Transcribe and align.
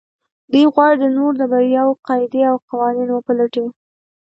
دوی 0.51 0.65
غواړي 0.73 0.95
د 0.99 1.05
نورو 1.17 1.37
د 1.39 1.43
برياوو 1.51 1.99
قاعدې 2.07 2.41
او 2.49 2.55
قوانين 2.69 3.09
وپلټي. 3.11 3.65